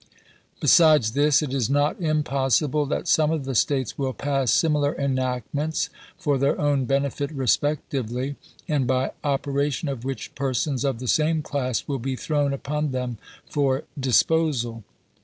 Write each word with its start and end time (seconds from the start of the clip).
Besides 0.59 1.11
this, 1.11 1.43
it 1.43 1.53
is 1.53 1.69
not 1.69 2.01
impossible 2.01 2.87
that 2.87 3.07
some 3.07 3.29
of 3.29 3.45
the 3.45 3.53
States 3.53 3.99
will 3.99 4.13
pass 4.13 4.51
similar 4.51 4.93
enact 4.93 5.53
ments 5.53 5.91
for 6.17 6.39
their 6.39 6.59
own 6.59 6.85
benefit 6.85 7.29
respectively, 7.31 8.35
and 8.67 8.87
by 8.87 9.11
opera 9.23 9.69
tion 9.69 9.89
of 9.89 10.03
which 10.03 10.33
persons 10.33 10.83
of 10.83 10.97
the 10.97 11.07
same 11.07 11.43
class 11.43 11.87
will 11.87 11.99
be 11.99 12.15
thrown 12.15 12.51
upon 12.51 12.89
them 12.89 13.19
for 13.47 13.83
disposal. 13.99 14.83